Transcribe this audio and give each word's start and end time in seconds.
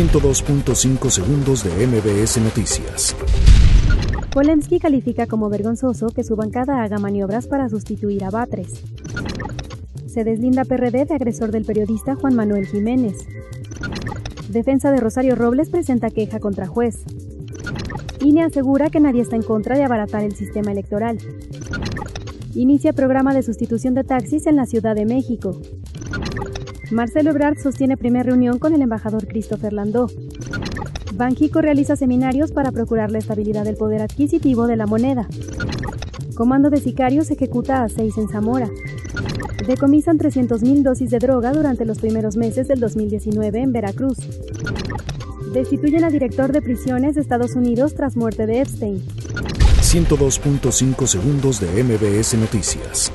102.5 0.00 1.10
segundos 1.10 1.62
de 1.62 1.86
MBS 1.86 2.38
Noticias. 2.38 3.14
Polensky 4.32 4.78
califica 4.78 5.26
como 5.26 5.50
vergonzoso 5.50 6.06
que 6.06 6.24
su 6.24 6.36
bancada 6.36 6.82
haga 6.82 6.98
maniobras 6.98 7.46
para 7.46 7.68
sustituir 7.68 8.24
a 8.24 8.30
Batres. 8.30 8.82
Se 10.06 10.24
deslinda 10.24 10.64
PRD 10.64 11.04
de 11.04 11.14
agresor 11.14 11.50
del 11.50 11.66
periodista 11.66 12.14
Juan 12.14 12.34
Manuel 12.34 12.66
Jiménez. 12.66 13.18
Defensa 14.48 14.90
de 14.90 15.00
Rosario 15.00 15.34
Robles 15.34 15.68
presenta 15.68 16.08
queja 16.08 16.40
contra 16.40 16.66
juez. 16.66 17.04
INE 18.24 18.44
asegura 18.44 18.88
que 18.88 19.00
nadie 19.00 19.20
está 19.20 19.36
en 19.36 19.42
contra 19.42 19.76
de 19.76 19.84
abaratar 19.84 20.24
el 20.24 20.34
sistema 20.34 20.72
electoral. 20.72 21.18
Inicia 22.54 22.94
programa 22.94 23.34
de 23.34 23.42
sustitución 23.42 23.92
de 23.92 24.04
taxis 24.04 24.46
en 24.46 24.56
la 24.56 24.64
Ciudad 24.64 24.94
de 24.94 25.04
México. 25.04 25.60
Marcelo 26.90 27.30
Ebrard 27.30 27.58
sostiene 27.58 27.96
primera 27.96 28.24
reunión 28.24 28.58
con 28.58 28.74
el 28.74 28.82
embajador 28.82 29.28
Christopher 29.28 29.72
Landó. 29.72 30.08
Banjico 31.14 31.60
realiza 31.60 31.94
seminarios 31.94 32.50
para 32.50 32.72
procurar 32.72 33.12
la 33.12 33.18
estabilidad 33.18 33.64
del 33.64 33.76
poder 33.76 34.02
adquisitivo 34.02 34.66
de 34.66 34.76
la 34.76 34.86
moneda. 34.86 35.28
Comando 36.34 36.68
de 36.68 36.78
sicarios 36.78 37.30
ejecuta 37.30 37.84
a 37.84 37.88
seis 37.88 38.18
en 38.18 38.28
Zamora. 38.28 38.68
Decomisan 39.66 40.18
300.000 40.18 40.82
dosis 40.82 41.10
de 41.10 41.18
droga 41.18 41.52
durante 41.52 41.84
los 41.84 41.98
primeros 41.98 42.36
meses 42.36 42.66
del 42.66 42.80
2019 42.80 43.60
en 43.60 43.72
Veracruz. 43.72 44.18
Destituyen 45.52 46.04
a 46.04 46.10
director 46.10 46.50
de 46.52 46.62
prisiones 46.62 47.14
de 47.14 47.20
Estados 47.20 47.54
Unidos 47.54 47.94
tras 47.94 48.16
muerte 48.16 48.46
de 48.46 48.62
Epstein. 48.62 49.00
102.5 49.80 51.06
segundos 51.06 51.60
de 51.60 51.84
MBS 51.84 52.34
Noticias. 52.34 53.12